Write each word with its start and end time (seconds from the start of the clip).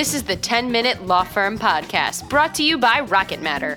This 0.00 0.14
is 0.14 0.22
the 0.22 0.36
10 0.36 0.72
Minute 0.72 1.06
Law 1.06 1.24
Firm 1.24 1.58
Podcast, 1.58 2.26
brought 2.30 2.54
to 2.54 2.62
you 2.62 2.78
by 2.78 3.00
Rocket 3.00 3.42
Matter. 3.42 3.76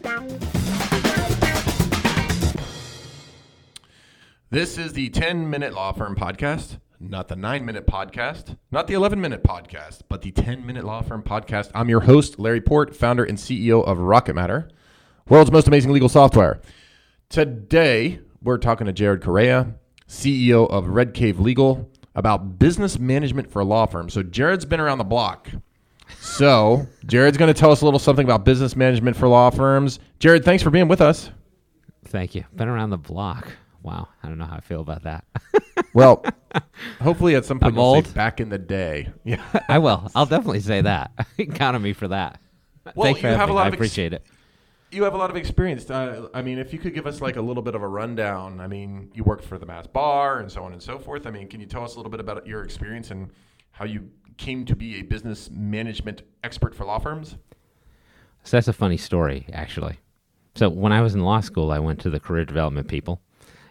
This 4.50 4.78
is 4.78 4.94
the 4.94 5.10
10 5.10 5.50
Minute 5.50 5.74
Law 5.74 5.92
Firm 5.92 6.16
Podcast, 6.16 6.80
not 6.98 7.28
the 7.28 7.36
9 7.36 7.66
Minute 7.66 7.86
Podcast, 7.86 8.56
not 8.72 8.88
the 8.88 8.94
11 8.94 9.20
Minute 9.20 9.44
Podcast, 9.44 10.04
but 10.08 10.22
the 10.22 10.32
10 10.32 10.66
Minute 10.66 10.86
Law 10.86 11.02
Firm 11.02 11.24
Podcast. 11.24 11.72
I'm 11.76 11.90
your 11.90 12.00
host, 12.00 12.40
Larry 12.40 12.62
Port, 12.62 12.96
founder 12.96 13.26
and 13.26 13.38
CEO 13.38 13.86
of 13.86 14.00
Rocket 14.00 14.34
Matter, 14.34 14.70
world's 15.28 15.52
most 15.52 15.68
amazing 15.68 15.92
legal 15.92 16.08
software. 16.08 16.62
Today, 17.28 18.22
we're 18.42 18.60
talking 18.60 18.88
to 18.88 18.94
Jared 18.94 19.22
Correia, 19.22 19.76
CEO 20.08 20.70
of 20.70 20.88
Red 20.88 21.14
Cave 21.14 21.42
Legal, 21.42 21.92
about 22.16 22.60
business 22.60 22.98
management 22.98 23.52
for 23.52 23.62
law 23.66 23.86
firms. 23.86 24.14
So, 24.14 24.24
Jared's 24.24 24.64
been 24.64 24.80
around 24.80 25.00
the 25.00 25.04
block. 25.04 25.50
So, 26.20 26.88
Jared's 27.06 27.38
going 27.38 27.54
to 27.54 27.60
tell 27.60 27.72
us 27.72 27.82
a 27.82 27.86
little 27.86 28.00
something 28.00 28.26
about 28.26 28.44
business 28.46 28.76
management 28.76 29.16
for 29.16 29.28
law 29.28 29.50
firms. 29.50 30.00
Jared, 30.20 30.44
thanks 30.44 30.64
for 30.64 30.70
being 30.70 30.88
with 30.88 31.02
us. 31.02 31.30
Thank 32.06 32.36
you. 32.36 32.44
Been 32.56 32.68
around 32.68 32.90
the 32.90 32.98
block. 32.98 33.48
Wow. 33.82 34.08
I 34.24 34.30
don't 34.30 34.38
know 34.38 34.46
how 34.46 34.56
I 34.58 34.62
feel 34.62 34.82
about 34.82 35.04
that. 35.04 35.26
Well, 35.96 36.26
hopefully 37.02 37.36
at 37.36 37.46
some 37.46 37.60
point 37.60 37.76
you'll 37.76 38.04
say 38.04 38.12
back 38.14 38.40
in 38.40 38.50
the 38.50 38.58
day. 38.58 39.12
Yeah. 39.24 39.44
I 39.70 39.78
will. 39.78 40.10
I'll 40.16 40.26
definitely 40.26 40.62
say 40.62 40.82
that. 40.82 41.12
Count 41.54 41.76
on 41.76 41.84
me 41.84 41.94
for 41.94 42.08
that. 42.08 42.40
Well, 42.96 43.06
Thanks 43.06 43.22
for 43.22 43.28
you 43.30 43.36
have 43.36 43.50
a 43.50 43.54
lot 43.54 43.62
me. 43.62 43.66
I 43.66 43.68
of 43.68 43.74
ex- 43.74 43.78
appreciate 43.80 44.14
it. 44.14 44.24
You 44.92 45.04
have 45.04 45.14
a 45.14 45.18
lot 45.18 45.30
of 45.30 45.36
experience. 45.36 45.90
Uh, 45.90 46.30
I 46.34 46.42
mean, 46.42 46.58
if 46.58 46.74
you 46.74 46.80
could 46.80 46.96
give 46.96 47.06
us 47.06 47.22
like 47.22 47.36
a 47.36 47.42
little 47.42 47.62
bit 47.62 47.76
of 47.76 47.84
a 47.84 47.88
rundown. 47.88 48.60
I 48.60 48.66
mean, 48.68 49.12
you 49.14 49.24
worked 49.24 49.46
for 49.46 49.60
the 49.60 49.68
Mass 49.68 49.86
Bar 49.86 50.40
and 50.40 50.52
so 50.52 50.64
on 50.64 50.74
and 50.74 50.82
so 50.82 50.98
forth. 50.98 51.28
I 51.28 51.32
mean, 51.32 51.48
can 51.48 51.60
you 51.60 51.68
tell 51.68 51.84
us 51.84 51.94
a 51.94 51.98
little 51.98 52.12
bit 52.12 52.20
about 52.20 52.48
your 52.48 52.64
experience 52.64 53.12
and 53.12 53.30
how 53.74 53.86
you 53.86 54.10
came 54.38 54.66
to 54.66 54.76
be 54.76 55.00
a 55.00 55.02
business 55.04 55.50
management 55.52 56.22
expert 56.44 56.74
for 56.74 56.86
law 56.86 57.00
firms? 57.00 57.38
So 58.44 58.58
that's 58.58 58.68
a 58.68 58.74
funny 58.74 58.98
story, 58.98 59.46
actually. 59.52 60.00
So 60.56 60.70
when 60.70 60.92
I 60.92 61.02
was 61.02 61.16
in 61.16 61.22
law 61.22 61.40
school, 61.42 61.72
I 61.72 61.80
went 61.80 62.00
to 62.02 62.10
the 62.10 62.20
career 62.20 62.46
development 62.46 62.88
people, 62.88 63.22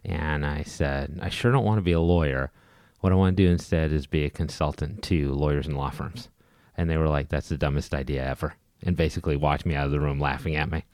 and 0.04 0.44
I 0.44 0.62
said, 0.64 1.20
I 1.22 1.28
sure 1.28 1.52
don't 1.52 1.64
want 1.64 1.78
to 1.78 1.82
be 1.82 1.92
a 1.92 2.00
lawyer. 2.00 2.50
What 3.00 3.12
I 3.12 3.16
want 3.16 3.36
to 3.36 3.42
do 3.42 3.50
instead 3.50 3.92
is 3.92 4.06
be 4.06 4.24
a 4.24 4.30
consultant 4.30 5.02
to 5.04 5.32
lawyers 5.32 5.66
and 5.66 5.76
law 5.76 5.90
firms. 5.90 6.28
And 6.76 6.90
they 6.90 6.96
were 6.96 7.08
like, 7.08 7.28
that's 7.28 7.48
the 7.48 7.56
dumbest 7.56 7.94
idea 7.94 8.24
ever. 8.24 8.54
And 8.82 8.96
basically 8.96 9.36
walked 9.36 9.66
me 9.66 9.76
out 9.76 9.86
of 9.86 9.92
the 9.92 10.00
room 10.00 10.18
laughing 10.18 10.56
at 10.56 10.70
me, 10.70 10.84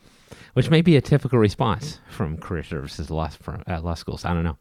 which 0.54 0.70
may 0.70 0.82
be 0.82 0.96
a 0.96 1.00
typical 1.00 1.38
response 1.38 2.00
from 2.08 2.36
career 2.36 2.62
services 2.62 3.10
law, 3.10 3.28
firm, 3.28 3.62
uh, 3.68 3.80
law 3.80 3.94
schools. 3.94 4.24
I 4.24 4.34
don't 4.34 4.44
know. 4.44 4.58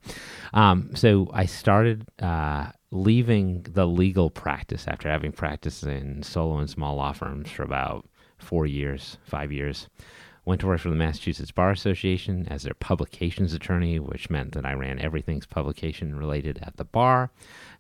Um, 0.54 0.96
so 0.96 1.30
I 1.34 1.46
started 1.46 2.08
uh, 2.20 2.68
leaving 2.92 3.66
the 3.74 3.86
legal 3.88 4.30
practice 4.30 4.88
after 4.88 5.10
having 5.10 5.32
practiced 5.32 5.84
in 5.84 6.24
solo 6.24 6.58
and 6.58 6.70
small 6.70 6.96
law 6.96 7.12
firms 7.12 7.50
for 7.50 7.64
about 7.64 8.08
four 8.38 8.66
years, 8.66 9.18
five 9.24 9.52
years. 9.52 9.88
Went 10.46 10.62
to 10.62 10.68
work 10.68 10.80
for 10.80 10.90
the 10.90 10.96
Massachusetts 10.96 11.52
Bar 11.52 11.72
Association 11.72 12.48
as 12.50 12.64
their 12.64 12.74
publications 12.74 13.54
attorney, 13.54 14.00
which 14.00 14.30
meant 14.30 14.54
that 14.54 14.66
I 14.66 14.76
ran 14.76 14.98
everything's 14.98 15.46
publication 15.46 16.16
related 16.16 16.60
at 16.62 16.78
the 16.78 16.86
bar. 16.86 17.32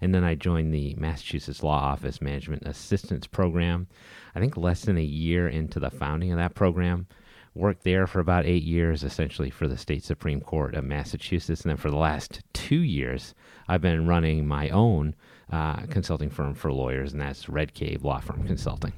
And 0.01 0.13
then 0.13 0.25
I 0.25 0.35
joined 0.35 0.73
the 0.73 0.93
Massachusetts 0.95 1.63
Law 1.63 1.79
Office 1.79 2.19
Management 2.19 2.63
Assistance 2.65 3.25
Program. 3.25 3.87
I 4.35 4.41
think 4.41 4.57
less 4.57 4.81
than 4.81 4.97
a 4.97 5.01
year 5.01 5.47
into 5.47 5.79
the 5.79 5.89
founding 5.89 6.33
of 6.33 6.39
that 6.39 6.55
program. 6.55 7.07
Worked 7.57 7.83
there 7.83 8.05
for 8.05 8.19
about 8.19 8.45
eight 8.45 8.61
years, 8.63 9.03
essentially 9.03 9.49
for 9.49 9.67
the 9.67 9.77
state 9.77 10.03
Supreme 10.03 10.41
Court 10.41 10.75
of 10.75 10.83
Massachusetts. 10.83 11.61
And 11.61 11.71
then 11.71 11.77
for 11.77 11.89
the 11.89 11.97
last 11.97 12.41
two 12.53 12.79
years, 12.81 13.33
I've 13.67 13.81
been 13.81 14.05
running 14.07 14.47
my 14.47 14.69
own 14.69 15.15
uh, 15.51 15.77
consulting 15.89 16.29
firm 16.29 16.53
for 16.53 16.71
lawyers, 16.71 17.13
and 17.13 17.21
that's 17.21 17.49
Red 17.49 17.73
Cave 17.73 18.03
Law 18.03 18.19
Firm 18.19 18.45
Consulting. 18.45 18.93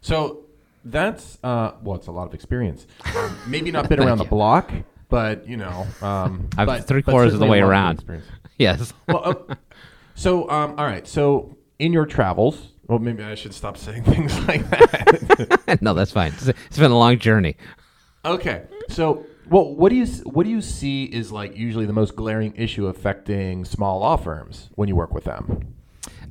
So 0.00 0.46
that's 0.84 1.38
uh, 1.44 1.72
well, 1.82 1.96
it's 1.96 2.06
a 2.06 2.12
lot 2.12 2.26
of 2.26 2.34
experience. 2.34 2.86
Um, 3.14 3.36
maybe 3.46 3.70
not 3.70 3.90
been 3.90 4.00
around 4.00 4.18
the 4.18 4.24
block, 4.24 4.72
but 5.10 5.46
you 5.46 5.58
know, 5.58 5.86
um, 6.00 6.48
I've 6.56 6.66
but- 6.66 6.88
three 6.88 7.02
quarters 7.02 7.34
of 7.34 7.40
the 7.40 7.46
way 7.46 7.60
around. 7.60 8.04
Yes. 8.58 8.92
well, 9.08 9.44
uh, 9.48 9.54
so 10.14 10.48
um, 10.48 10.76
all 10.78 10.84
right. 10.84 11.06
So 11.08 11.56
in 11.78 11.92
your 11.92 12.06
travels, 12.06 12.71
well, 12.88 12.98
maybe 12.98 13.22
I 13.22 13.34
should 13.34 13.54
stop 13.54 13.76
saying 13.76 14.04
things 14.04 14.38
like 14.46 14.68
that. 14.70 15.78
no, 15.82 15.94
that's 15.94 16.12
fine. 16.12 16.32
It's, 16.32 16.78
been 16.78 16.90
a 16.90 16.98
long 16.98 17.18
journey. 17.18 17.56
okay. 18.24 18.64
So, 18.88 19.24
well, 19.48 19.74
what 19.74 19.90
do 19.90 19.96
you 19.96 20.06
what 20.24 20.44
do 20.44 20.50
you 20.50 20.60
see 20.60 21.04
is 21.04 21.32
like 21.32 21.56
usually 21.56 21.86
the 21.86 21.92
most 21.92 22.16
glaring 22.16 22.54
issue 22.56 22.86
affecting 22.86 23.64
small 23.64 24.00
law 24.00 24.16
firms 24.16 24.70
when 24.74 24.88
you 24.88 24.96
work 24.96 25.12
with 25.12 25.24
them? 25.24 25.74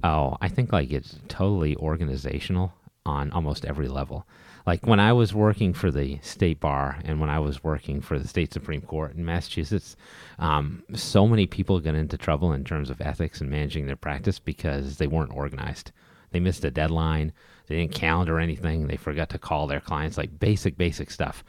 Oh, 0.04 0.38
I 0.42 0.48
think 0.48 0.72
like 0.72 0.92
it's 0.92 1.20
totally 1.28 1.76
organizational 1.76 2.74
on 3.06 3.32
almost 3.32 3.66
every 3.66 3.88
level. 3.88 4.28
Like 4.66 4.86
when 4.86 5.00
I 5.00 5.14
was 5.14 5.34
working 5.34 5.74
for 5.74 5.90
the 5.90 6.20
state 6.22 6.60
bar 6.60 7.00
and 7.04 7.20
when 7.20 7.30
I 7.30 7.40
was 7.40 7.64
working 7.64 8.02
for 8.02 8.20
the 8.20 8.28
state 8.28 8.54
Supreme 8.54 8.82
Court 8.82 9.16
in 9.16 9.26
Massachusetts, 9.26 9.96
um, 10.40 10.84
so 10.94 11.28
many 11.28 11.48
people 11.48 11.80
got 11.80 11.96
into 11.96 12.18
trouble 12.18 12.54
in 12.54 12.64
terms 12.64 12.90
of 12.90 13.02
ethics 13.02 13.42
and 13.42 13.50
managing 13.50 13.88
their 13.88 13.96
practice 13.96 14.40
because 14.40 14.98
they 14.98 15.08
weren't 15.08 15.36
organized. 15.36 15.92
They 16.31 16.40
missed 16.40 16.66
a 16.66 16.72
deadline. 16.72 17.34
They 17.68 17.78
didn't 17.78 17.94
calendar 17.94 18.40
anything. 18.40 18.88
They 18.88 18.97
forgot 18.97 19.30
to 19.30 19.40
call 19.40 19.68
their 19.68 19.80
clients, 19.80 20.18
like 20.18 20.40
basic, 20.40 20.78
basic 20.78 21.12
stuff. 21.12 21.44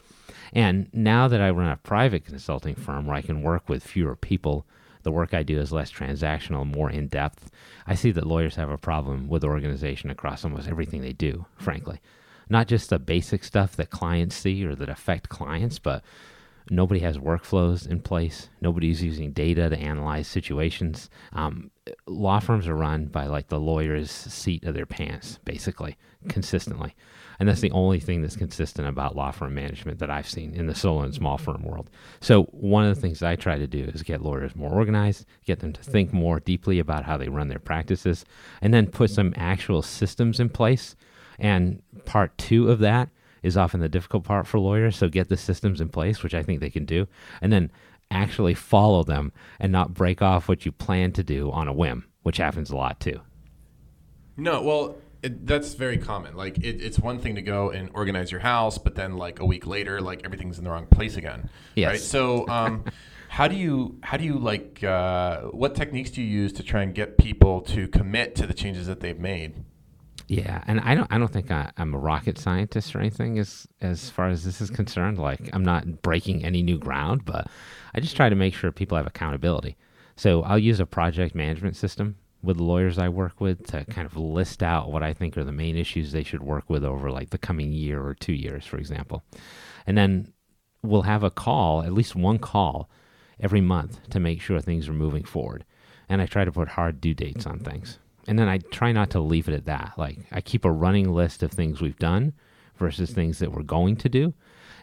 And 0.52 0.88
now 0.92 1.28
that 1.28 1.40
I 1.40 1.50
run 1.50 1.70
a 1.70 1.76
private 1.76 2.26
consulting 2.26 2.74
firm 2.74 3.06
where 3.06 3.16
I 3.16 3.22
can 3.22 3.42
work 3.42 3.68
with 3.68 3.82
fewer 3.82 4.14
people, 4.14 4.66
the 5.02 5.10
work 5.10 5.34
I 5.34 5.42
do 5.42 5.58
is 5.58 5.72
less 5.72 5.90
transactional, 5.90 6.66
more 6.66 6.90
in 6.90 7.08
depth. 7.08 7.50
I 7.86 7.94
see 7.94 8.12
that 8.12 8.26
lawyers 8.26 8.54
have 8.56 8.70
a 8.70 8.78
problem 8.78 9.28
with 9.28 9.44
organization 9.44 10.10
across 10.10 10.44
almost 10.44 10.68
everything 10.68 11.00
they 11.00 11.12
do, 11.12 11.46
frankly. 11.56 12.00
Not 12.48 12.68
just 12.68 12.90
the 12.90 12.98
basic 12.98 13.44
stuff 13.44 13.74
that 13.76 13.90
clients 13.90 14.36
see 14.36 14.64
or 14.64 14.74
that 14.76 14.88
affect 14.88 15.28
clients, 15.28 15.78
but 15.78 16.04
nobody 16.70 17.00
has 17.00 17.18
workflows 17.18 17.88
in 17.88 18.00
place. 18.00 18.48
Nobody's 18.60 19.02
using 19.02 19.32
data 19.32 19.68
to 19.68 19.76
analyze 19.76 20.28
situations. 20.28 21.10
Um, 21.32 21.71
law 22.06 22.38
firms 22.38 22.68
are 22.68 22.76
run 22.76 23.06
by 23.06 23.26
like 23.26 23.48
the 23.48 23.58
lawyer's 23.58 24.10
seat 24.10 24.64
of 24.64 24.74
their 24.74 24.86
pants, 24.86 25.38
basically, 25.44 25.96
consistently. 26.28 26.94
And 27.38 27.48
that's 27.48 27.60
the 27.60 27.72
only 27.72 27.98
thing 27.98 28.22
that's 28.22 28.36
consistent 28.36 28.86
about 28.86 29.16
law 29.16 29.32
firm 29.32 29.54
management 29.54 29.98
that 29.98 30.10
I've 30.10 30.28
seen 30.28 30.54
in 30.54 30.66
the 30.66 30.74
solo 30.74 31.02
and 31.02 31.12
small 31.12 31.38
firm 31.38 31.64
world. 31.64 31.90
So, 32.20 32.44
one 32.44 32.84
of 32.84 32.94
the 32.94 33.00
things 33.00 33.22
I 33.22 33.34
try 33.34 33.58
to 33.58 33.66
do 33.66 33.84
is 33.92 34.02
get 34.02 34.22
lawyers 34.22 34.54
more 34.54 34.70
organized, 34.70 35.26
get 35.44 35.58
them 35.58 35.72
to 35.72 35.82
think 35.82 36.12
more 36.12 36.38
deeply 36.38 36.78
about 36.78 37.04
how 37.04 37.16
they 37.16 37.28
run 37.28 37.48
their 37.48 37.58
practices, 37.58 38.24
and 38.60 38.72
then 38.72 38.86
put 38.86 39.10
some 39.10 39.34
actual 39.36 39.82
systems 39.82 40.38
in 40.38 40.50
place. 40.50 40.94
And 41.38 41.82
part 42.04 42.36
two 42.38 42.70
of 42.70 42.78
that 42.80 43.08
is 43.42 43.56
often 43.56 43.80
the 43.80 43.88
difficult 43.88 44.22
part 44.22 44.46
for 44.46 44.60
lawyers. 44.60 44.96
So, 44.96 45.08
get 45.08 45.28
the 45.28 45.36
systems 45.36 45.80
in 45.80 45.88
place, 45.88 46.22
which 46.22 46.34
I 46.34 46.44
think 46.44 46.60
they 46.60 46.70
can 46.70 46.84
do, 46.84 47.08
and 47.40 47.52
then 47.52 47.72
actually 48.10 48.54
follow 48.54 49.02
them 49.02 49.32
and 49.58 49.72
not 49.72 49.94
break 49.94 50.22
off 50.22 50.48
what 50.48 50.66
you 50.66 50.72
plan 50.72 51.12
to 51.12 51.22
do 51.22 51.50
on 51.50 51.68
a 51.68 51.72
whim, 51.72 52.06
which 52.22 52.36
happens 52.36 52.70
a 52.70 52.76
lot 52.76 53.00
too. 53.00 53.20
No, 54.36 54.62
well, 54.62 54.96
it, 55.22 55.46
that's 55.46 55.74
very 55.74 55.98
common. 55.98 56.36
Like, 56.36 56.58
it, 56.58 56.82
it's 56.82 56.98
one 56.98 57.18
thing 57.18 57.34
to 57.36 57.42
go 57.42 57.70
and 57.70 57.90
organize 57.94 58.30
your 58.30 58.40
house, 58.40 58.78
but 58.78 58.94
then 58.94 59.16
like 59.16 59.40
a 59.40 59.46
week 59.46 59.66
later, 59.66 60.00
like 60.00 60.22
everything's 60.24 60.58
in 60.58 60.64
the 60.64 60.70
wrong 60.70 60.86
place 60.86 61.16
again. 61.16 61.48
Yes. 61.74 61.90
Right. 61.90 62.00
So, 62.00 62.48
um, 62.48 62.84
how 63.28 63.48
do 63.48 63.56
you 63.56 63.98
how 64.02 64.18
do 64.18 64.24
you 64.24 64.38
like 64.38 64.84
uh, 64.84 65.42
what 65.44 65.74
techniques 65.74 66.10
do 66.10 66.20
you 66.20 66.28
use 66.28 66.52
to 66.52 66.62
try 66.62 66.82
and 66.82 66.94
get 66.94 67.16
people 67.16 67.62
to 67.62 67.88
commit 67.88 68.34
to 68.36 68.46
the 68.46 68.52
changes 68.52 68.86
that 68.86 69.00
they've 69.00 69.18
made? 69.18 69.64
Yeah, 70.32 70.64
and 70.66 70.80
I 70.80 70.94
don't 70.94 71.12
I 71.12 71.18
don't 71.18 71.30
think 71.30 71.50
I, 71.50 71.70
I'm 71.76 71.92
a 71.92 71.98
rocket 71.98 72.38
scientist 72.38 72.96
or 72.96 73.00
anything 73.00 73.38
as 73.38 73.68
as 73.82 74.08
far 74.08 74.30
as 74.30 74.46
this 74.46 74.62
is 74.62 74.70
concerned. 74.70 75.18
Like 75.18 75.50
I'm 75.52 75.62
not 75.62 76.00
breaking 76.00 76.42
any 76.42 76.62
new 76.62 76.78
ground, 76.78 77.26
but 77.26 77.48
I 77.94 78.00
just 78.00 78.16
try 78.16 78.30
to 78.30 78.34
make 78.34 78.54
sure 78.54 78.72
people 78.72 78.96
have 78.96 79.06
accountability. 79.06 79.76
So 80.16 80.42
I'll 80.44 80.58
use 80.58 80.80
a 80.80 80.86
project 80.86 81.34
management 81.34 81.76
system 81.76 82.16
with 82.42 82.56
the 82.56 82.62
lawyers 82.62 82.96
I 82.96 83.10
work 83.10 83.42
with 83.42 83.66
to 83.72 83.84
kind 83.84 84.06
of 84.06 84.16
list 84.16 84.62
out 84.62 84.90
what 84.90 85.02
I 85.02 85.12
think 85.12 85.36
are 85.36 85.44
the 85.44 85.52
main 85.52 85.76
issues 85.76 86.12
they 86.12 86.24
should 86.24 86.42
work 86.42 86.64
with 86.70 86.82
over 86.82 87.10
like 87.10 87.28
the 87.28 87.36
coming 87.36 87.70
year 87.70 88.02
or 88.02 88.14
two 88.14 88.32
years, 88.32 88.64
for 88.64 88.78
example. 88.78 89.22
And 89.86 89.98
then 89.98 90.32
we'll 90.82 91.02
have 91.02 91.22
a 91.22 91.30
call, 91.30 91.82
at 91.82 91.92
least 91.92 92.16
one 92.16 92.38
call 92.38 92.88
every 93.38 93.60
month 93.60 94.08
to 94.08 94.18
make 94.18 94.40
sure 94.40 94.60
things 94.60 94.88
are 94.88 94.94
moving 94.94 95.24
forward. 95.24 95.66
And 96.08 96.22
I 96.22 96.26
try 96.26 96.46
to 96.46 96.52
put 96.52 96.68
hard 96.68 97.02
due 97.02 97.12
dates 97.12 97.44
on 97.44 97.58
things. 97.58 97.98
And 98.28 98.38
then 98.38 98.48
I 98.48 98.58
try 98.58 98.92
not 98.92 99.10
to 99.10 99.20
leave 99.20 99.48
it 99.48 99.54
at 99.54 99.66
that. 99.66 99.94
Like 99.96 100.18
I 100.30 100.40
keep 100.40 100.64
a 100.64 100.70
running 100.70 101.12
list 101.12 101.42
of 101.42 101.50
things 101.50 101.80
we've 101.80 101.98
done 101.98 102.34
versus 102.76 103.10
things 103.10 103.38
that 103.40 103.52
we're 103.52 103.62
going 103.62 103.96
to 103.96 104.08
do. 104.08 104.34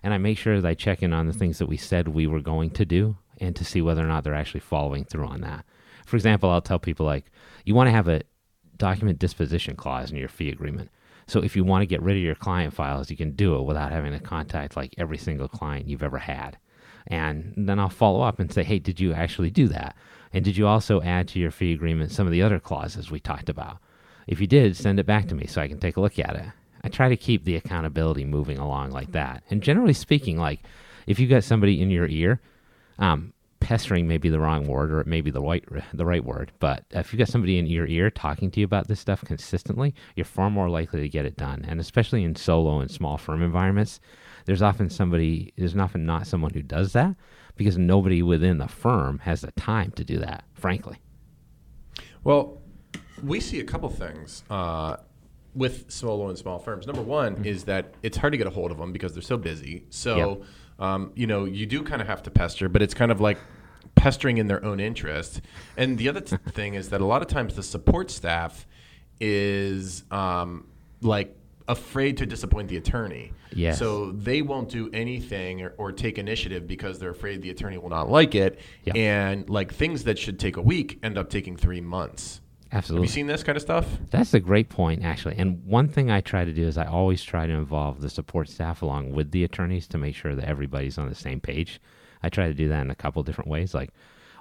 And 0.03 0.13
I 0.13 0.17
make 0.17 0.37
sure 0.37 0.59
that 0.59 0.67
I 0.67 0.73
check 0.73 1.03
in 1.03 1.13
on 1.13 1.27
the 1.27 1.33
things 1.33 1.57
that 1.59 1.67
we 1.67 1.77
said 1.77 2.07
we 2.07 2.27
were 2.27 2.41
going 2.41 2.69
to 2.71 2.85
do 2.85 3.17
and 3.39 3.55
to 3.55 3.65
see 3.65 3.81
whether 3.81 4.03
or 4.03 4.07
not 4.07 4.23
they're 4.23 4.33
actually 4.33 4.61
following 4.61 5.05
through 5.05 5.27
on 5.27 5.41
that. 5.41 5.65
For 6.05 6.15
example, 6.15 6.49
I'll 6.49 6.61
tell 6.61 6.79
people 6.79 7.05
like, 7.05 7.31
you 7.65 7.75
want 7.75 7.87
to 7.87 7.91
have 7.91 8.07
a 8.07 8.23
document 8.77 9.19
disposition 9.19 9.75
clause 9.75 10.11
in 10.11 10.17
your 10.17 10.29
fee 10.29 10.49
agreement. 10.49 10.89
So 11.27 11.43
if 11.43 11.55
you 11.55 11.63
want 11.63 11.83
to 11.83 11.85
get 11.85 12.01
rid 12.01 12.17
of 12.17 12.23
your 12.23 12.35
client 12.35 12.73
files, 12.73 13.11
you 13.11 13.17
can 13.17 13.31
do 13.31 13.55
it 13.55 13.63
without 13.63 13.91
having 13.91 14.13
to 14.13 14.19
contact 14.19 14.75
like 14.75 14.95
every 14.97 15.17
single 15.17 15.47
client 15.47 15.87
you've 15.87 16.01
ever 16.01 16.17
had. 16.17 16.57
And 17.07 17.53
then 17.57 17.79
I'll 17.79 17.89
follow 17.89 18.21
up 18.21 18.39
and 18.39 18.51
say, 18.51 18.63
hey, 18.63 18.79
did 18.79 18.99
you 18.99 19.13
actually 19.13 19.49
do 19.49 19.67
that? 19.69 19.95
And 20.31 20.45
did 20.45 20.57
you 20.57 20.67
also 20.67 21.01
add 21.01 21.27
to 21.29 21.39
your 21.39 21.51
fee 21.51 21.73
agreement 21.73 22.11
some 22.11 22.27
of 22.27 22.31
the 22.31 22.43
other 22.43 22.59
clauses 22.59 23.09
we 23.09 23.19
talked 23.19 23.49
about? 23.49 23.77
If 24.27 24.39
you 24.39 24.47
did, 24.47 24.77
send 24.77 24.99
it 24.99 25.05
back 25.05 25.27
to 25.29 25.35
me 25.35 25.47
so 25.47 25.61
I 25.61 25.67
can 25.67 25.79
take 25.79 25.97
a 25.97 26.01
look 26.01 26.19
at 26.19 26.35
it. 26.35 26.45
I 26.83 26.89
try 26.89 27.09
to 27.09 27.17
keep 27.17 27.43
the 27.43 27.55
accountability 27.55 28.25
moving 28.25 28.57
along 28.57 28.91
like 28.91 29.11
that. 29.13 29.43
And 29.49 29.61
generally 29.61 29.93
speaking, 29.93 30.37
like 30.37 30.61
if 31.07 31.19
you 31.19 31.27
got 31.27 31.43
somebody 31.43 31.81
in 31.81 31.89
your 31.89 32.07
ear, 32.07 32.39
um, 32.99 33.33
pestering 33.59 34.07
may 34.07 34.17
be 34.17 34.29
the 34.29 34.39
wrong 34.39 34.67
word 34.67 34.91
or 34.91 35.01
it 35.01 35.07
may 35.07 35.21
be 35.21 35.31
the 35.31 35.41
right 35.41 35.63
the 35.93 36.05
right 36.05 36.23
word, 36.23 36.51
but 36.59 36.85
if 36.91 37.11
you've 37.11 37.19
got 37.19 37.27
somebody 37.27 37.57
in 37.57 37.67
your 37.67 37.87
ear 37.87 38.09
talking 38.09 38.49
to 38.51 38.59
you 38.59 38.65
about 38.65 38.87
this 38.87 38.99
stuff 38.99 39.23
consistently, 39.25 39.93
you're 40.15 40.25
far 40.25 40.49
more 40.49 40.69
likely 40.69 41.01
to 41.01 41.09
get 41.09 41.25
it 41.25 41.37
done. 41.37 41.65
And 41.67 41.79
especially 41.79 42.23
in 42.23 42.35
solo 42.35 42.79
and 42.79 42.89
small 42.89 43.17
firm 43.17 43.41
environments, 43.41 43.99
there's 44.45 44.61
often 44.61 44.89
somebody 44.89 45.53
there's 45.57 45.75
often 45.75 46.05
not 46.05 46.27
someone 46.27 46.53
who 46.53 46.61
does 46.61 46.93
that 46.93 47.15
because 47.55 47.77
nobody 47.77 48.21
within 48.21 48.57
the 48.57 48.67
firm 48.67 49.19
has 49.19 49.41
the 49.41 49.51
time 49.51 49.91
to 49.91 50.03
do 50.03 50.17
that, 50.19 50.45
frankly. 50.53 50.97
Well, 52.23 52.61
we 53.23 53.39
see 53.39 53.59
a 53.59 53.65
couple 53.65 53.89
things 53.89 54.43
uh, 54.49 54.97
with 55.53 55.91
solo 55.91 56.29
and 56.29 56.37
small 56.37 56.59
firms. 56.59 56.87
Number 56.87 57.01
one 57.01 57.35
mm-hmm. 57.35 57.45
is 57.45 57.65
that 57.65 57.93
it's 58.01 58.17
hard 58.17 58.33
to 58.33 58.37
get 58.37 58.47
a 58.47 58.51
hold 58.51 58.71
of 58.71 58.77
them 58.77 58.91
because 58.91 59.13
they're 59.13 59.21
so 59.21 59.37
busy. 59.37 59.83
So, 59.89 60.17
yep. 60.17 60.47
Um, 60.79 61.11
you 61.15 61.27
know, 61.27 61.45
you 61.45 61.65
do 61.65 61.83
kind 61.83 62.01
of 62.01 62.07
have 62.07 62.23
to 62.23 62.31
pester, 62.31 62.69
but 62.69 62.81
it's 62.81 62.93
kind 62.93 63.11
of 63.11 63.21
like 63.21 63.37
pestering 63.95 64.37
in 64.37 64.47
their 64.47 64.63
own 64.63 64.79
interest. 64.79 65.41
And 65.77 65.97
the 65.97 66.09
other 66.09 66.21
t- 66.21 66.37
thing 66.51 66.75
is 66.75 66.89
that 66.89 67.01
a 67.01 67.05
lot 67.05 67.21
of 67.21 67.27
times 67.27 67.55
the 67.55 67.63
support 67.63 68.09
staff 68.09 68.65
is 69.19 70.03
um, 70.11 70.67
like 71.01 71.35
afraid 71.67 72.17
to 72.17 72.25
disappoint 72.25 72.69
the 72.69 72.77
attorney. 72.77 73.31
Yes. 73.53 73.77
So 73.77 74.11
they 74.11 74.41
won't 74.41 74.69
do 74.69 74.89
anything 74.91 75.61
or, 75.61 75.73
or, 75.77 75.91
take 75.91 76.17
initiative 76.17 76.67
because 76.67 76.99
they're 76.99 77.09
afraid 77.09 77.41
the 77.41 77.49
attorney 77.49 77.77
will 77.77 77.89
not 77.89 78.09
like 78.09 78.35
it. 78.35 78.59
Yep. 78.85 78.95
And 78.95 79.49
like 79.49 79.73
things 79.73 80.03
that 80.05 80.17
should 80.17 80.39
take 80.39 80.57
a 80.57 80.61
week 80.61 80.99
end 81.03 81.17
up 81.17 81.29
taking 81.29 81.57
three 81.57 81.81
months. 81.81 82.41
Absolutely. 82.71 83.07
Have 83.07 83.09
you 83.09 83.13
seen 83.13 83.27
this 83.27 83.43
kind 83.43 83.55
of 83.55 83.61
stuff? 83.61 83.87
That's 84.11 84.33
a 84.33 84.39
great 84.39 84.69
point, 84.69 85.03
actually. 85.03 85.37
And 85.37 85.65
one 85.65 85.87
thing 85.87 86.11
I 86.11 86.21
try 86.21 86.45
to 86.45 86.53
do 86.53 86.67
is 86.67 86.77
I 86.77 86.85
always 86.85 87.23
try 87.23 87.47
to 87.47 87.53
involve 87.53 88.01
the 88.01 88.09
support 88.09 88.49
staff 88.49 88.81
along 88.81 89.13
with 89.13 89.31
the 89.31 89.43
attorneys 89.43 89.87
to 89.87 89.97
make 89.97 90.15
sure 90.15 90.35
that 90.35 90.47
everybody's 90.47 90.97
on 90.97 91.09
the 91.09 91.15
same 91.15 91.39
page. 91.39 91.81
I 92.21 92.29
try 92.29 92.47
to 92.47 92.53
do 92.53 92.69
that 92.69 92.81
in 92.81 92.91
a 92.91 92.95
couple 92.95 93.23
different 93.23 93.49
ways. 93.49 93.73
Like, 93.73 93.91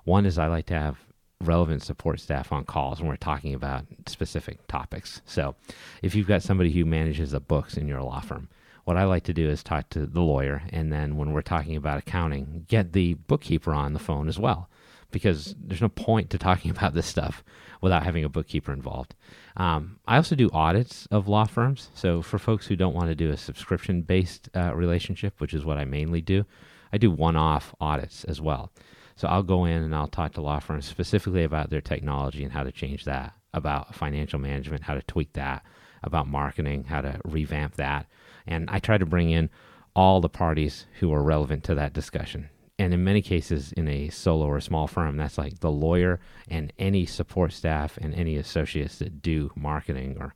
one 0.04 0.26
is 0.26 0.38
I 0.38 0.46
like 0.46 0.66
to 0.66 0.74
have 0.74 0.98
relevant 1.40 1.82
support 1.82 2.20
staff 2.20 2.52
on 2.52 2.64
calls 2.64 3.00
when 3.00 3.08
we're 3.08 3.16
talking 3.16 3.54
about 3.54 3.86
specific 4.06 4.66
topics. 4.66 5.22
So, 5.24 5.54
if 6.02 6.14
you've 6.14 6.26
got 6.26 6.42
somebody 6.42 6.72
who 6.72 6.84
manages 6.84 7.30
the 7.30 7.40
books 7.40 7.76
in 7.76 7.88
your 7.88 8.02
law 8.02 8.20
firm, 8.20 8.48
what 8.84 8.96
I 8.96 9.04
like 9.04 9.24
to 9.24 9.34
do 9.34 9.48
is 9.48 9.62
talk 9.62 9.90
to 9.90 10.06
the 10.06 10.20
lawyer, 10.20 10.62
and 10.70 10.92
then 10.92 11.16
when 11.16 11.32
we're 11.32 11.42
talking 11.42 11.76
about 11.76 11.98
accounting, 11.98 12.64
get 12.68 12.92
the 12.92 13.14
bookkeeper 13.14 13.72
on 13.72 13.92
the 13.92 13.98
phone 13.98 14.28
as 14.28 14.38
well, 14.38 14.68
because 15.10 15.54
there's 15.58 15.80
no 15.80 15.88
point 15.88 16.30
to 16.30 16.38
talking 16.38 16.70
about 16.76 16.94
this 16.94 17.06
stuff 17.06 17.42
without 17.80 18.02
having 18.02 18.24
a 18.24 18.28
bookkeeper 18.28 18.72
involved. 18.72 19.14
Um, 19.56 20.00
I 20.06 20.16
also 20.16 20.34
do 20.34 20.50
audits 20.52 21.06
of 21.10 21.28
law 21.28 21.44
firms. 21.44 21.90
So, 21.94 22.22
for 22.22 22.38
folks 22.38 22.66
who 22.66 22.76
don't 22.76 22.94
want 22.94 23.08
to 23.08 23.14
do 23.14 23.30
a 23.30 23.36
subscription 23.36 24.02
based 24.02 24.48
uh, 24.54 24.74
relationship, 24.74 25.40
which 25.40 25.54
is 25.54 25.64
what 25.64 25.78
I 25.78 25.84
mainly 25.84 26.20
do, 26.20 26.44
I 26.92 26.98
do 26.98 27.10
one 27.10 27.36
off 27.36 27.74
audits 27.80 28.24
as 28.24 28.40
well. 28.40 28.72
So 29.18 29.26
I'll 29.26 29.42
go 29.42 29.64
in 29.64 29.82
and 29.82 29.94
I'll 29.94 30.06
talk 30.06 30.34
to 30.34 30.40
law 30.40 30.60
firms 30.60 30.86
specifically 30.86 31.42
about 31.42 31.70
their 31.70 31.80
technology 31.80 32.44
and 32.44 32.52
how 32.52 32.62
to 32.62 32.70
change 32.70 33.04
that, 33.04 33.34
about 33.52 33.94
financial 33.94 34.38
management, 34.38 34.84
how 34.84 34.94
to 34.94 35.02
tweak 35.02 35.32
that, 35.32 35.64
about 36.04 36.28
marketing, 36.28 36.84
how 36.84 37.00
to 37.00 37.20
revamp 37.24 37.74
that. 37.74 38.06
And 38.46 38.70
I 38.70 38.78
try 38.78 38.96
to 38.96 39.04
bring 39.04 39.30
in 39.30 39.50
all 39.96 40.20
the 40.20 40.28
parties 40.28 40.86
who 41.00 41.12
are 41.12 41.22
relevant 41.22 41.64
to 41.64 41.74
that 41.74 41.92
discussion. 41.92 42.48
And 42.78 42.94
in 42.94 43.02
many 43.02 43.22
cases, 43.22 43.72
in 43.72 43.88
a 43.88 44.08
solo 44.08 44.46
or 44.46 44.60
small 44.60 44.86
firm, 44.86 45.16
that's 45.16 45.36
like 45.36 45.58
the 45.58 45.70
lawyer 45.70 46.20
and 46.48 46.72
any 46.78 47.06
support 47.06 47.52
staff 47.52 47.98
and 47.98 48.14
any 48.14 48.36
associates 48.36 48.98
that 48.98 49.20
do 49.20 49.50
marketing 49.56 50.16
or 50.20 50.34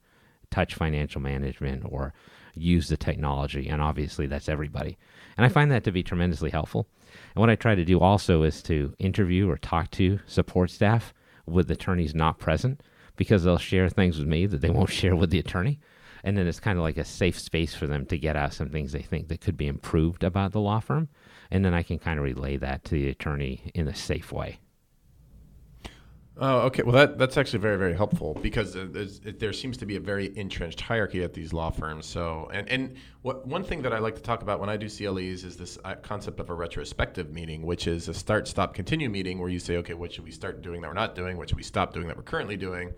touch 0.50 0.74
financial 0.74 1.20
management 1.20 1.84
or 1.88 2.12
use 2.54 2.88
the 2.88 2.96
technology. 2.96 3.68
And 3.68 3.80
obviously, 3.80 4.26
that's 4.26 4.48
everybody. 4.48 4.98
And 5.36 5.46
I 5.46 5.48
find 5.48 5.70
that 5.70 5.84
to 5.84 5.92
be 5.92 6.02
tremendously 6.02 6.50
helpful. 6.50 6.88
And 7.34 7.40
what 7.40 7.50
I 7.50 7.56
try 7.56 7.74
to 7.74 7.84
do 7.84 8.00
also 8.00 8.42
is 8.42 8.62
to 8.64 8.94
interview 8.98 9.48
or 9.48 9.56
talk 9.56 9.90
to 9.92 10.18
support 10.26 10.70
staff 10.70 11.14
with 11.46 11.70
attorneys 11.70 12.14
not 12.14 12.38
present 12.38 12.82
because 13.16 13.44
they'll 13.44 13.58
share 13.58 13.88
things 13.88 14.18
with 14.18 14.26
me 14.26 14.46
that 14.46 14.60
they 14.60 14.70
won't 14.70 14.90
share 15.00 15.14
with 15.14 15.30
the 15.30 15.38
attorney. 15.38 15.78
And 16.24 16.36
then 16.36 16.46
it's 16.46 16.60
kind 16.60 16.78
of 16.78 16.82
like 16.82 16.98
a 16.98 17.04
safe 17.04 17.38
space 17.38 17.74
for 17.74 17.86
them 17.86 18.06
to 18.06 18.18
get 18.18 18.36
out 18.36 18.54
some 18.54 18.70
things 18.70 18.92
they 18.92 19.02
think 19.02 19.28
that 19.28 19.40
could 19.40 19.56
be 19.56 19.66
improved 19.66 20.22
about 20.22 20.52
the 20.52 20.60
law 20.60 20.80
firm. 20.80 21.08
And 21.50 21.64
then 21.64 21.74
I 21.74 21.82
can 21.82 21.98
kind 21.98 22.18
of 22.18 22.24
relay 22.24 22.56
that 22.58 22.84
to 22.84 22.94
the 22.94 23.08
attorney 23.08 23.70
in 23.74 23.88
a 23.88 23.94
safe 23.94 24.32
way. 24.32 24.58
Oh, 26.38 26.60
okay. 26.60 26.82
Well, 26.82 26.94
that 26.94 27.18
that's 27.18 27.36
actually 27.36 27.58
very 27.58 27.76
very 27.76 27.94
helpful 27.94 28.38
because 28.40 28.74
it, 28.74 29.38
there 29.38 29.52
seems 29.52 29.76
to 29.76 29.86
be 29.86 29.96
a 29.96 30.00
very 30.00 30.36
entrenched 30.36 30.80
hierarchy 30.80 31.22
at 31.22 31.34
these 31.34 31.52
law 31.52 31.70
firms. 31.70 32.06
So, 32.06 32.48
and 32.54 32.66
and 32.70 32.96
what 33.20 33.46
one 33.46 33.62
thing 33.62 33.82
that 33.82 33.92
I 33.92 33.98
like 33.98 34.14
to 34.14 34.22
talk 34.22 34.40
about 34.40 34.58
when 34.58 34.70
I 34.70 34.78
do 34.78 34.88
CLEs 34.88 35.44
is 35.44 35.56
this 35.58 35.78
uh, 35.84 35.94
concept 35.96 36.40
of 36.40 36.48
a 36.48 36.54
retrospective 36.54 37.30
meeting, 37.30 37.62
which 37.66 37.86
is 37.86 38.08
a 38.08 38.14
start, 38.14 38.48
stop, 38.48 38.72
continue 38.72 39.10
meeting, 39.10 39.38
where 39.38 39.50
you 39.50 39.58
say, 39.58 39.76
okay, 39.78 39.92
what 39.92 40.10
should 40.10 40.24
we 40.24 40.30
start 40.30 40.62
doing 40.62 40.80
that 40.80 40.88
we're 40.88 40.94
not 40.94 41.14
doing? 41.14 41.36
What 41.36 41.50
should 41.50 41.58
we 41.58 41.62
stop 41.62 41.92
doing 41.92 42.06
that 42.06 42.16
we're 42.16 42.22
currently 42.22 42.56
doing? 42.56 42.94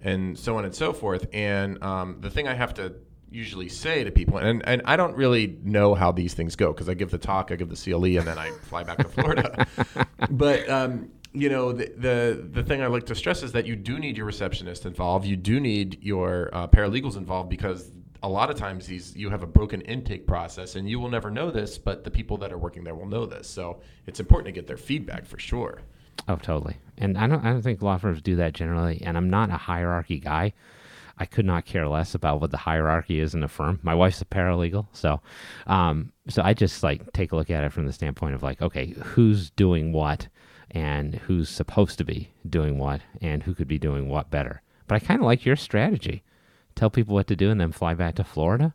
And 0.00 0.38
so 0.38 0.56
on 0.58 0.64
and 0.64 0.74
so 0.74 0.92
forth. 0.92 1.26
And 1.32 1.82
um, 1.82 2.18
the 2.20 2.30
thing 2.30 2.46
I 2.46 2.54
have 2.54 2.74
to 2.74 2.94
usually 3.30 3.68
say 3.68 4.04
to 4.04 4.10
people, 4.10 4.38
and, 4.38 4.66
and 4.66 4.82
I 4.84 4.96
don't 4.96 5.16
really 5.16 5.58
know 5.62 5.94
how 5.94 6.12
these 6.12 6.34
things 6.34 6.56
go 6.56 6.72
because 6.72 6.88
I 6.88 6.94
give 6.94 7.10
the 7.10 7.18
talk, 7.18 7.50
I 7.50 7.56
give 7.56 7.68
the 7.68 7.76
CLE, 7.76 8.18
and 8.18 8.26
then 8.26 8.38
I 8.38 8.50
fly 8.50 8.84
back 8.84 8.98
to 8.98 9.08
Florida. 9.08 9.66
but 10.30 10.68
um, 10.68 11.10
you 11.32 11.48
know 11.48 11.72
the, 11.72 11.92
the, 11.96 12.48
the 12.52 12.62
thing 12.62 12.80
I 12.80 12.86
like 12.86 13.06
to 13.06 13.14
stress 13.14 13.42
is 13.42 13.52
that 13.52 13.66
you 13.66 13.76
do 13.76 13.98
need 13.98 14.16
your 14.16 14.26
receptionist 14.26 14.86
involved. 14.86 15.26
You 15.26 15.36
do 15.36 15.58
need 15.58 16.02
your 16.02 16.50
uh, 16.52 16.68
paralegals 16.68 17.16
involved 17.16 17.50
because 17.50 17.90
a 18.22 18.28
lot 18.28 18.48
of 18.50 18.56
times 18.56 18.86
these 18.86 19.14
you 19.16 19.28
have 19.30 19.42
a 19.42 19.46
broken 19.46 19.82
intake 19.82 20.26
process, 20.26 20.76
and 20.76 20.88
you 20.88 20.98
will 21.00 21.10
never 21.10 21.30
know 21.30 21.50
this, 21.50 21.76
but 21.76 22.04
the 22.04 22.10
people 22.10 22.38
that 22.38 22.52
are 22.52 22.58
working 22.58 22.84
there 22.84 22.94
will 22.94 23.06
know 23.06 23.26
this. 23.26 23.48
So 23.48 23.80
it's 24.06 24.20
important 24.20 24.46
to 24.46 24.52
get 24.52 24.66
their 24.66 24.76
feedback 24.76 25.26
for 25.26 25.38
sure. 25.38 25.82
Oh, 26.28 26.36
totally. 26.36 26.76
And 26.98 27.18
I 27.18 27.26
don't 27.26 27.44
I 27.44 27.50
don't 27.50 27.62
think 27.62 27.82
law 27.82 27.98
firms 27.98 28.22
do 28.22 28.36
that 28.36 28.52
generally. 28.52 29.02
And 29.04 29.16
I'm 29.16 29.30
not 29.30 29.50
a 29.50 29.56
hierarchy 29.56 30.18
guy. 30.18 30.52
I 31.16 31.26
could 31.26 31.44
not 31.44 31.64
care 31.64 31.86
less 31.86 32.14
about 32.14 32.40
what 32.40 32.50
the 32.50 32.56
hierarchy 32.56 33.20
is 33.20 33.34
in 33.34 33.42
a 33.44 33.48
firm. 33.48 33.78
My 33.82 33.94
wife's 33.94 34.20
a 34.20 34.24
paralegal, 34.24 34.88
so 34.92 35.20
um, 35.66 36.12
so 36.28 36.42
I 36.42 36.54
just 36.54 36.82
like 36.82 37.12
take 37.12 37.32
a 37.32 37.36
look 37.36 37.50
at 37.50 37.62
it 37.62 37.72
from 37.72 37.86
the 37.86 37.92
standpoint 37.92 38.34
of 38.34 38.42
like, 38.42 38.60
okay, 38.60 38.94
who's 39.02 39.50
doing 39.50 39.92
what 39.92 40.28
and 40.70 41.14
who's 41.14 41.48
supposed 41.48 41.98
to 41.98 42.04
be 42.04 42.30
doing 42.48 42.78
what 42.78 43.00
and 43.20 43.42
who 43.44 43.54
could 43.54 43.68
be 43.68 43.78
doing 43.78 44.08
what 44.08 44.30
better. 44.30 44.62
But 44.88 44.96
I 44.96 44.98
kind 44.98 45.20
of 45.20 45.26
like 45.26 45.44
your 45.44 45.56
strategy. 45.56 46.24
Tell 46.74 46.90
people 46.90 47.14
what 47.14 47.28
to 47.28 47.36
do 47.36 47.50
and 47.50 47.60
then 47.60 47.70
fly 47.70 47.94
back 47.94 48.16
to 48.16 48.24
Florida. 48.24 48.74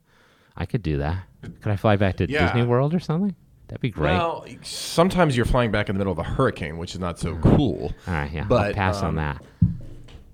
I 0.56 0.66
could 0.66 0.82
do 0.82 0.98
that. 0.98 1.24
Could 1.42 1.72
I 1.72 1.76
fly 1.76 1.98
back 1.98 2.18
to 2.18 2.30
yeah. 2.30 2.48
Disney 2.48 2.66
World 2.66 2.94
or 2.94 3.00
something? 3.00 3.36
That'd 3.70 3.82
be 3.82 3.92
great. 3.92 4.14
Well, 4.14 4.46
sometimes 4.64 5.38
you're 5.38 5.46
flying 5.46 5.72
back 5.72 5.90
in 5.90 5.96
the 5.96 6.00
middle 6.00 6.12
of 6.12 6.18
a 6.18 6.24
hurricane, 6.24 6.78
which 6.80 6.96
is 6.96 7.00
not 7.00 7.20
so 7.20 7.36
cool. 7.38 7.94
All 8.08 8.14
right, 8.14 8.32
yeah. 8.32 8.44
But, 8.44 8.70
I'll 8.70 8.74
pass 8.74 8.98
um, 9.02 9.10
on 9.10 9.16
that. 9.16 9.44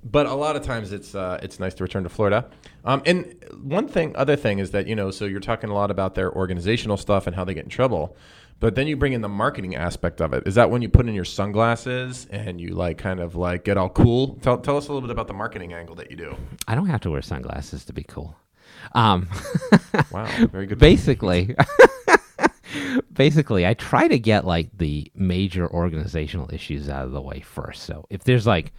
But 0.04 0.26
a 0.28 0.34
lot 0.34 0.56
of 0.56 0.64
times 0.64 0.94
it's 0.94 1.16
uh, 1.16 1.40
it's 1.44 1.60
nice 1.60 1.74
to 1.76 1.84
return 1.84 2.04
to 2.04 2.10
Florida. 2.10 2.50
Um, 2.86 3.02
and 3.06 3.36
one 3.62 3.88
thing, 3.88 4.16
other 4.16 4.36
thing 4.38 4.60
is 4.60 4.72
that 4.72 4.88
you 4.88 4.96
know, 4.96 5.12
so 5.12 5.26
you're 5.26 5.40
talking 5.42 5.70
a 5.70 5.74
lot 5.74 5.92
about 5.92 6.16
their 6.16 6.32
organizational 6.32 6.96
stuff 6.96 7.28
and 7.28 7.36
how 7.36 7.44
they 7.44 7.54
get 7.54 7.66
in 7.66 7.70
trouble. 7.70 8.16
But 8.62 8.76
then 8.76 8.88
you 8.88 8.96
bring 8.96 9.12
in 9.12 9.20
the 9.20 9.28
marketing 9.28 9.76
aspect 9.76 10.22
of 10.22 10.32
it. 10.34 10.48
Is 10.48 10.56
that 10.56 10.70
when 10.70 10.82
you 10.82 10.88
put 10.88 11.08
in 11.08 11.14
your 11.14 11.26
sunglasses 11.26 12.26
and 12.32 12.62
you 12.62 12.70
like 12.70 12.98
kind 12.98 13.20
of 13.20 13.36
like 13.36 13.66
get 13.66 13.76
all 13.76 13.90
cool? 13.90 14.36
Tell, 14.42 14.58
tell 14.58 14.78
us 14.78 14.88
a 14.88 14.94
little 14.94 15.02
bit 15.02 15.12
about 15.12 15.28
the 15.28 15.34
marketing 15.34 15.74
angle 15.74 15.96
that 15.96 16.10
you 16.10 16.16
do. 16.16 16.38
I 16.68 16.76
don't 16.76 16.88
have 16.88 17.02
to 17.02 17.12
wear 17.12 17.22
sunglasses 17.22 17.84
to 17.86 17.94
be 17.94 18.04
cool. 18.04 18.38
Um, 18.94 19.28
wow, 20.12 20.30
very 20.52 20.68
good. 20.68 20.80
Basically, 20.80 21.54
basically, 23.14 23.66
I 23.66 23.74
try 23.74 24.08
to 24.08 24.20
get 24.20 24.46
like 24.46 24.70
the 24.78 25.12
major 25.16 25.70
organizational 25.70 26.54
issues 26.54 26.90
out 26.90 27.06
of 27.06 27.12
the 27.12 27.22
way 27.22 27.40
first. 27.42 27.84
So 27.84 28.06
if 28.10 28.24
there's 28.24 28.48
like 28.48 28.74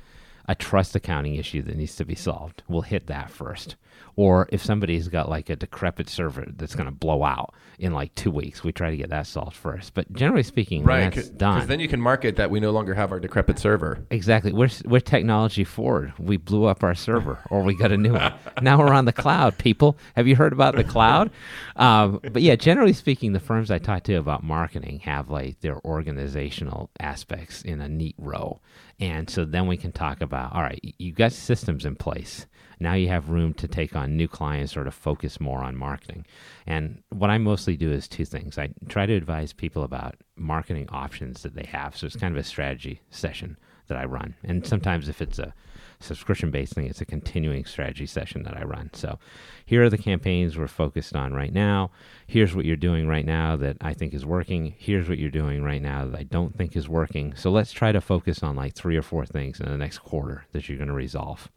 a 0.48 0.54
trust 0.54 0.94
accounting 0.94 1.34
issue 1.36 1.62
that 1.62 1.76
needs 1.76 1.96
to 1.96 2.04
be 2.04 2.14
solved, 2.14 2.62
we'll 2.68 2.82
hit 2.82 3.06
that 3.08 3.30
first. 3.30 3.76
Or 4.16 4.48
if 4.50 4.64
somebody's 4.64 5.08
got 5.08 5.28
like 5.28 5.50
a 5.50 5.56
decrepit 5.56 6.08
server 6.08 6.46
that's 6.56 6.74
going 6.74 6.86
to 6.86 6.92
blow 6.92 7.22
out 7.22 7.54
in 7.78 7.92
like 7.92 8.14
two 8.14 8.30
weeks, 8.30 8.64
we 8.64 8.72
try 8.72 8.90
to 8.90 8.96
get 8.96 9.10
that 9.10 9.26
solved 9.26 9.54
first. 9.54 9.92
But 9.92 10.10
generally 10.14 10.42
speaking, 10.42 10.84
right, 10.84 11.14
that's 11.14 11.28
done. 11.28 11.56
Because 11.56 11.68
then 11.68 11.80
you 11.80 11.88
can 11.88 12.00
market 12.00 12.36
that 12.36 12.50
we 12.50 12.58
no 12.58 12.70
longer 12.70 12.94
have 12.94 13.12
our 13.12 13.20
decrepit 13.20 13.58
server. 13.58 14.06
Exactly. 14.10 14.54
We're, 14.54 14.70
we're 14.86 15.00
technology 15.00 15.64
forward. 15.64 16.14
We 16.18 16.38
blew 16.38 16.64
up 16.64 16.82
our 16.82 16.94
server 16.94 17.38
or 17.50 17.62
we 17.62 17.74
got 17.74 17.92
a 17.92 17.98
new 17.98 18.14
one. 18.14 18.32
now 18.62 18.78
we're 18.78 18.94
on 18.94 19.04
the 19.04 19.12
cloud, 19.12 19.58
people. 19.58 19.98
Have 20.14 20.26
you 20.26 20.34
heard 20.34 20.54
about 20.54 20.76
the 20.76 20.84
cloud? 20.84 21.30
Um, 21.76 22.20
but 22.22 22.40
yeah, 22.40 22.56
generally 22.56 22.94
speaking, 22.94 23.32
the 23.34 23.40
firms 23.40 23.70
I 23.70 23.78
talk 23.78 24.04
to 24.04 24.14
about 24.14 24.42
marketing 24.42 25.00
have 25.00 25.28
like 25.28 25.60
their 25.60 25.78
organizational 25.84 26.90
aspects 26.98 27.60
in 27.60 27.82
a 27.82 27.88
neat 27.88 28.14
row. 28.16 28.60
And 28.98 29.28
so 29.28 29.44
then 29.44 29.66
we 29.66 29.76
can 29.76 29.92
talk 29.92 30.22
about 30.22 30.54
all 30.54 30.62
right, 30.62 30.80
you've 30.98 31.16
got 31.16 31.32
systems 31.32 31.84
in 31.84 31.96
place 31.96 32.46
now 32.78 32.94
you 32.94 33.08
have 33.08 33.30
room 33.30 33.54
to 33.54 33.68
take 33.68 33.96
on 33.96 34.16
new 34.16 34.28
clients 34.28 34.76
or 34.76 34.84
to 34.84 34.90
focus 34.90 35.40
more 35.40 35.62
on 35.62 35.76
marketing. 35.76 36.26
And 36.66 37.02
what 37.10 37.30
I 37.30 37.38
mostly 37.38 37.76
do 37.76 37.90
is 37.90 38.06
two 38.06 38.24
things. 38.24 38.58
I 38.58 38.70
try 38.88 39.06
to 39.06 39.14
advise 39.14 39.52
people 39.52 39.82
about 39.82 40.16
marketing 40.36 40.88
options 40.90 41.42
that 41.42 41.54
they 41.54 41.66
have. 41.66 41.96
So 41.96 42.06
it's 42.06 42.16
kind 42.16 42.36
of 42.36 42.40
a 42.40 42.44
strategy 42.44 43.00
session 43.10 43.56
that 43.88 43.96
I 43.96 44.04
run. 44.04 44.34
And 44.44 44.66
sometimes 44.66 45.08
if 45.08 45.22
it's 45.22 45.38
a 45.38 45.54
subscription 46.00 46.50
based 46.50 46.74
thing. 46.74 46.86
It's 46.86 47.00
a 47.00 47.06
continuing 47.06 47.64
strategy 47.64 48.06
session 48.06 48.42
that 48.44 48.56
I 48.56 48.64
run. 48.64 48.90
So 48.92 49.18
here 49.64 49.82
are 49.84 49.90
the 49.90 49.98
campaigns 49.98 50.56
we're 50.56 50.68
focused 50.68 51.16
on 51.16 51.32
right 51.32 51.52
now. 51.52 51.90
Here's 52.26 52.54
what 52.54 52.64
you're 52.64 52.76
doing 52.76 53.08
right 53.08 53.24
now 53.24 53.56
that 53.56 53.76
I 53.80 53.94
think 53.94 54.14
is 54.14 54.24
working. 54.24 54.74
Here's 54.78 55.08
what 55.08 55.18
you're 55.18 55.30
doing 55.30 55.62
right 55.62 55.82
now 55.82 56.04
that 56.06 56.18
I 56.18 56.22
don't 56.24 56.56
think 56.56 56.76
is 56.76 56.88
working. 56.88 57.34
So 57.36 57.50
let's 57.50 57.72
try 57.72 57.92
to 57.92 58.00
focus 58.00 58.42
on 58.42 58.56
like 58.56 58.74
three 58.74 58.96
or 58.96 59.02
four 59.02 59.26
things 59.26 59.60
in 59.60 59.66
the 59.68 59.76
next 59.76 59.98
quarter 59.98 60.46
that 60.52 60.68
you're 60.68 60.78
going 60.78 60.88
to 60.88 60.94
resolve 60.94 61.48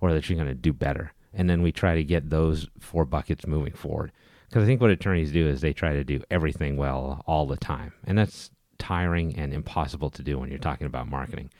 or 0.00 0.12
that 0.12 0.28
you're 0.28 0.36
going 0.38 0.48
to 0.48 0.54
do 0.54 0.72
better. 0.72 1.12
And 1.34 1.48
then 1.48 1.62
we 1.62 1.72
try 1.72 1.94
to 1.94 2.04
get 2.04 2.30
those 2.30 2.68
four 2.78 3.04
buckets 3.04 3.46
moving 3.46 3.74
forward. 3.74 4.12
Because 4.48 4.62
I 4.62 4.66
think 4.66 4.80
what 4.80 4.90
attorneys 4.90 5.30
do 5.30 5.46
is 5.46 5.60
they 5.60 5.74
try 5.74 5.92
to 5.92 6.04
do 6.04 6.22
everything 6.30 6.76
well 6.76 7.22
all 7.26 7.46
the 7.46 7.56
time. 7.56 7.92
And 8.04 8.16
that's 8.16 8.50
tiring 8.78 9.36
and 9.36 9.52
impossible 9.52 10.10
to 10.10 10.22
do 10.22 10.38
when 10.38 10.48
you're 10.48 10.58
talking 10.58 10.86
about 10.86 11.08
marketing. 11.08 11.50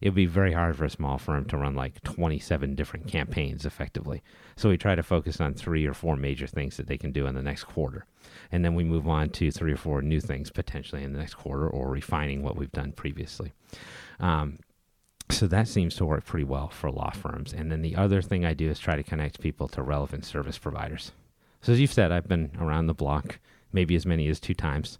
It 0.00 0.08
would 0.08 0.14
be 0.14 0.26
very 0.26 0.52
hard 0.52 0.76
for 0.76 0.84
a 0.84 0.90
small 0.90 1.18
firm 1.18 1.44
to 1.46 1.56
run 1.56 1.74
like 1.74 2.02
27 2.02 2.74
different 2.74 3.08
campaigns 3.08 3.64
effectively. 3.64 4.22
So 4.56 4.68
we 4.68 4.76
try 4.76 4.94
to 4.94 5.02
focus 5.02 5.40
on 5.40 5.54
three 5.54 5.86
or 5.86 5.94
four 5.94 6.16
major 6.16 6.46
things 6.46 6.76
that 6.76 6.86
they 6.86 6.98
can 6.98 7.12
do 7.12 7.26
in 7.26 7.34
the 7.34 7.42
next 7.42 7.64
quarter. 7.64 8.06
And 8.52 8.64
then 8.64 8.74
we 8.74 8.84
move 8.84 9.08
on 9.08 9.30
to 9.30 9.50
three 9.50 9.72
or 9.72 9.76
four 9.76 10.02
new 10.02 10.20
things 10.20 10.50
potentially 10.50 11.02
in 11.02 11.12
the 11.12 11.18
next 11.18 11.34
quarter 11.34 11.68
or 11.68 11.90
refining 11.90 12.42
what 12.42 12.56
we've 12.56 12.72
done 12.72 12.92
previously. 12.92 13.52
Um, 14.20 14.58
so 15.30 15.46
that 15.48 15.68
seems 15.68 15.96
to 15.96 16.04
work 16.04 16.24
pretty 16.24 16.44
well 16.44 16.68
for 16.68 16.90
law 16.90 17.10
firms. 17.10 17.52
And 17.52 17.70
then 17.70 17.82
the 17.82 17.96
other 17.96 18.22
thing 18.22 18.44
I 18.44 18.54
do 18.54 18.70
is 18.70 18.78
try 18.78 18.96
to 18.96 19.02
connect 19.02 19.40
people 19.40 19.68
to 19.68 19.82
relevant 19.82 20.24
service 20.24 20.58
providers. 20.58 21.12
So 21.62 21.72
as 21.72 21.80
you've 21.80 21.92
said, 21.92 22.12
I've 22.12 22.28
been 22.28 22.52
around 22.60 22.86
the 22.86 22.94
block 22.94 23.40
maybe 23.72 23.96
as 23.96 24.06
many 24.06 24.28
as 24.28 24.40
two 24.40 24.54
times. 24.54 24.98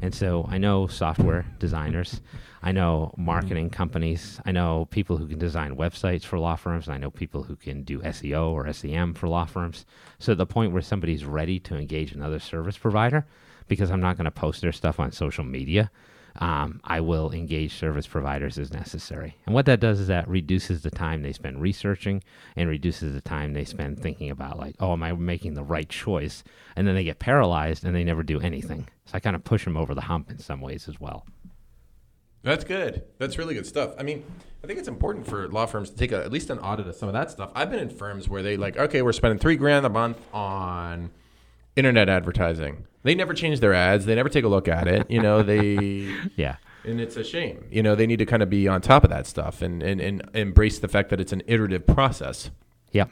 And 0.00 0.14
so 0.14 0.46
I 0.48 0.58
know 0.58 0.86
software 0.86 1.44
designers, 1.58 2.20
I 2.62 2.72
know 2.72 3.14
marketing 3.16 3.66
mm-hmm. 3.66 3.76
companies, 3.76 4.40
I 4.44 4.52
know 4.52 4.86
people 4.90 5.16
who 5.16 5.26
can 5.26 5.38
design 5.38 5.76
websites 5.76 6.24
for 6.24 6.38
law 6.38 6.56
firms, 6.56 6.86
and 6.86 6.94
I 6.94 6.98
know 6.98 7.10
people 7.10 7.42
who 7.42 7.56
can 7.56 7.82
do 7.82 8.00
SEO 8.00 8.50
or 8.50 8.72
SEM 8.72 9.14
for 9.14 9.28
law 9.28 9.44
firms. 9.44 9.86
So 10.18 10.34
the 10.34 10.46
point 10.46 10.72
where 10.72 10.82
somebody's 10.82 11.24
ready 11.24 11.58
to 11.60 11.76
engage 11.76 12.12
another 12.12 12.38
service 12.38 12.78
provider, 12.78 13.26
because 13.66 13.90
I'm 13.90 14.00
not 14.00 14.16
going 14.16 14.24
to 14.24 14.30
post 14.30 14.60
their 14.60 14.72
stuff 14.72 14.98
on 15.00 15.12
social 15.12 15.44
media, 15.44 15.90
um, 16.38 16.80
I 16.84 17.00
will 17.00 17.32
engage 17.32 17.74
service 17.74 18.06
providers 18.06 18.58
as 18.58 18.72
necessary. 18.72 19.36
And 19.46 19.54
what 19.54 19.66
that 19.66 19.80
does 19.80 20.00
is 20.00 20.06
that 20.06 20.28
reduces 20.28 20.82
the 20.82 20.90
time 20.90 21.22
they 21.22 21.32
spend 21.32 21.60
researching 21.60 22.22
and 22.56 22.68
reduces 22.68 23.12
the 23.12 23.20
time 23.20 23.52
they 23.52 23.64
spend 23.64 24.00
thinking 24.00 24.30
about, 24.30 24.58
like, 24.58 24.76
oh, 24.78 24.92
am 24.92 25.02
I 25.02 25.12
making 25.12 25.54
the 25.54 25.64
right 25.64 25.88
choice? 25.88 26.44
And 26.76 26.86
then 26.86 26.94
they 26.94 27.04
get 27.04 27.18
paralyzed 27.18 27.84
and 27.84 27.94
they 27.94 28.04
never 28.04 28.22
do 28.22 28.40
anything. 28.40 28.88
So 29.06 29.12
I 29.14 29.20
kind 29.20 29.34
of 29.34 29.44
push 29.44 29.64
them 29.64 29.76
over 29.76 29.94
the 29.94 30.02
hump 30.02 30.30
in 30.30 30.38
some 30.38 30.60
ways 30.60 30.88
as 30.88 31.00
well. 31.00 31.26
That's 32.42 32.64
good. 32.64 33.02
That's 33.18 33.36
really 33.36 33.54
good 33.54 33.66
stuff. 33.66 33.94
I 33.98 34.04
mean, 34.04 34.24
I 34.62 34.66
think 34.68 34.78
it's 34.78 34.88
important 34.88 35.26
for 35.26 35.48
law 35.48 35.66
firms 35.66 35.90
to 35.90 35.96
take 35.96 36.12
a, 36.12 36.24
at 36.24 36.30
least 36.30 36.50
an 36.50 36.60
audit 36.60 36.86
of 36.86 36.94
some 36.94 37.08
of 37.08 37.12
that 37.14 37.32
stuff. 37.32 37.50
I've 37.54 37.68
been 37.68 37.80
in 37.80 37.90
firms 37.90 38.28
where 38.28 38.42
they 38.42 38.56
like, 38.56 38.76
okay, 38.76 39.02
we're 39.02 39.12
spending 39.12 39.38
three 39.38 39.56
grand 39.56 39.84
a 39.84 39.88
month 39.88 40.18
on 40.32 41.10
internet 41.78 42.08
advertising. 42.08 42.86
They 43.04 43.14
never 43.14 43.32
change 43.32 43.60
their 43.60 43.72
ads. 43.72 44.04
They 44.04 44.14
never 44.16 44.28
take 44.28 44.44
a 44.44 44.48
look 44.48 44.68
at 44.68 44.88
it. 44.88 45.10
You 45.10 45.22
know, 45.22 45.42
they 45.42 46.12
Yeah. 46.36 46.56
and 46.84 47.00
it's 47.00 47.16
a 47.16 47.24
shame. 47.24 47.64
You 47.70 47.82
know, 47.82 47.94
they 47.94 48.06
need 48.06 48.18
to 48.18 48.26
kind 48.26 48.42
of 48.42 48.50
be 48.50 48.66
on 48.68 48.80
top 48.80 49.04
of 49.04 49.10
that 49.10 49.26
stuff 49.26 49.62
and, 49.62 49.82
and, 49.82 50.00
and 50.00 50.28
embrace 50.34 50.78
the 50.80 50.88
fact 50.88 51.10
that 51.10 51.20
it's 51.20 51.32
an 51.32 51.42
iterative 51.46 51.86
process. 51.86 52.50
Yeah. 52.92 53.06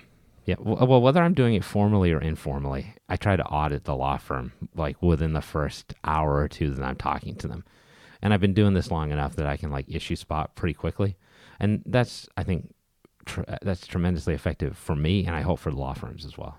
Yeah. 0.44 0.56
Well, 0.58 1.00
whether 1.00 1.22
I'm 1.22 1.34
doing 1.34 1.54
it 1.54 1.64
formally 1.64 2.12
or 2.12 2.20
informally, 2.20 2.94
I 3.08 3.16
try 3.16 3.36
to 3.36 3.44
audit 3.46 3.84
the 3.84 3.94
law 3.96 4.16
firm 4.16 4.52
like 4.74 5.00
within 5.02 5.32
the 5.32 5.40
first 5.40 5.94
hour 6.04 6.36
or 6.36 6.48
two 6.48 6.70
that 6.72 6.84
I'm 6.84 6.96
talking 6.96 7.34
to 7.36 7.48
them. 7.48 7.64
And 8.22 8.32
I've 8.34 8.40
been 8.40 8.54
doing 8.54 8.74
this 8.74 8.90
long 8.90 9.10
enough 9.12 9.36
that 9.36 9.46
I 9.46 9.56
can 9.56 9.70
like 9.70 9.86
issue 9.88 10.16
spot 10.16 10.54
pretty 10.56 10.74
quickly. 10.74 11.16
And 11.60 11.82
that's, 11.86 12.28
I 12.36 12.42
think, 12.44 12.72
tr- 13.24 13.42
that's 13.62 13.86
tremendously 13.86 14.34
effective 14.34 14.76
for 14.76 14.94
me 14.96 15.24
and 15.26 15.34
I 15.34 15.40
hope 15.42 15.58
for 15.60 15.70
the 15.70 15.78
law 15.78 15.94
firms 15.94 16.24
as 16.24 16.36
well. 16.38 16.58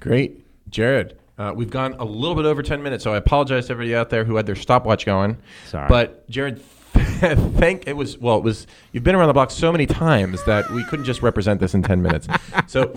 Great. 0.00 0.44
Jared, 0.68 1.18
uh, 1.38 1.52
we've 1.54 1.70
gone 1.70 1.94
a 1.98 2.04
little 2.04 2.34
bit 2.34 2.44
over 2.44 2.62
10 2.62 2.82
minutes, 2.82 3.04
so 3.04 3.14
I 3.14 3.16
apologize 3.16 3.66
to 3.66 3.72
everybody 3.72 3.94
out 3.94 4.10
there 4.10 4.24
who 4.24 4.36
had 4.36 4.46
their 4.46 4.54
stopwatch 4.56 5.06
going. 5.06 5.38
Sorry. 5.68 5.88
But 5.88 6.28
Jared, 6.28 6.62
thank 6.92 7.86
it 7.86 7.94
was 7.96 8.18
well, 8.18 8.38
it 8.38 8.44
was 8.44 8.66
you've 8.92 9.04
been 9.04 9.14
around 9.14 9.28
the 9.28 9.32
block 9.32 9.50
so 9.50 9.70
many 9.72 9.86
times 9.86 10.44
that 10.44 10.70
we 10.70 10.84
couldn't 10.84 11.04
just 11.04 11.22
represent 11.22 11.60
this 11.60 11.74
in 11.74 11.82
10 11.82 12.02
minutes. 12.02 12.28
So 12.66 12.94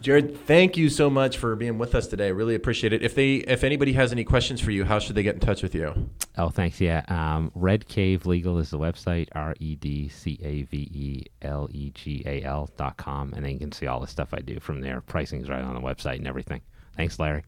Jared, 0.00 0.46
thank 0.46 0.76
you 0.76 0.88
so 0.88 1.10
much 1.10 1.36
for 1.38 1.54
being 1.54 1.78
with 1.78 1.94
us 1.94 2.06
today. 2.06 2.32
Really 2.32 2.54
appreciate 2.54 2.92
it. 2.92 3.02
If 3.02 3.14
they 3.14 3.36
if 3.36 3.62
anybody 3.62 3.92
has 3.92 4.10
any 4.10 4.24
questions 4.24 4.60
for 4.60 4.70
you, 4.70 4.84
how 4.84 4.98
should 4.98 5.14
they 5.14 5.22
get 5.22 5.34
in 5.34 5.40
touch 5.40 5.62
with 5.62 5.74
you? 5.74 6.08
Oh, 6.38 6.48
thanks. 6.48 6.80
Yeah. 6.80 7.04
Um, 7.08 7.50
Red 7.54 7.88
Cave 7.88 8.24
Legal 8.24 8.58
is 8.58 8.70
the 8.70 8.78
website, 8.78 9.28
R 9.32 9.54
E 9.58 9.76
D 9.76 10.08
C 10.08 10.38
A 10.42 10.62
V 10.62 10.76
E 10.76 11.24
L 11.42 11.68
E 11.72 11.90
G 11.90 12.22
A 12.24 12.42
L 12.42 12.70
dot 12.76 12.96
com. 12.96 13.32
And 13.34 13.44
then 13.44 13.52
you 13.52 13.58
can 13.58 13.72
see 13.72 13.86
all 13.86 14.00
the 14.00 14.06
stuff 14.06 14.32
I 14.32 14.38
do 14.40 14.60
from 14.60 14.80
there. 14.80 15.00
Pricing's 15.00 15.48
right 15.48 15.62
on 15.62 15.74
the 15.74 15.80
website 15.80 16.16
and 16.16 16.26
everything. 16.26 16.60
Thanks, 16.96 17.18
Larry. 17.18 17.44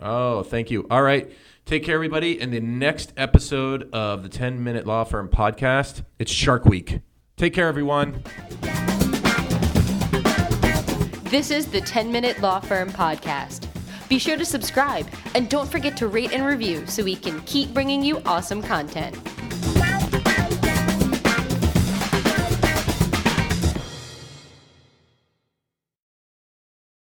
Oh, 0.00 0.42
thank 0.42 0.70
you. 0.70 0.86
All 0.90 1.02
right. 1.02 1.30
Take 1.64 1.84
care, 1.84 1.94
everybody. 1.94 2.40
In 2.40 2.50
the 2.50 2.60
next 2.60 3.12
episode 3.16 3.88
of 3.92 4.22
the 4.22 4.28
10 4.28 4.62
Minute 4.62 4.86
Law 4.86 5.04
Firm 5.04 5.28
podcast, 5.28 6.04
it's 6.18 6.30
Shark 6.30 6.64
Week. 6.64 7.00
Take 7.36 7.54
care, 7.54 7.68
everyone. 7.68 8.22
This 11.24 11.50
is 11.50 11.66
the 11.66 11.80
10 11.80 12.12
Minute 12.12 12.40
Law 12.40 12.60
Firm 12.60 12.90
Podcast. 12.90 13.65
Be 14.08 14.18
sure 14.18 14.36
to 14.36 14.44
subscribe 14.44 15.06
and 15.34 15.48
don't 15.48 15.70
forget 15.70 15.96
to 15.96 16.06
rate 16.06 16.32
and 16.32 16.46
review 16.46 16.86
so 16.86 17.02
we 17.02 17.16
can 17.16 17.40
keep 17.40 17.74
bringing 17.74 18.02
you 18.02 18.22
awesome 18.24 18.62
content. 18.62 19.16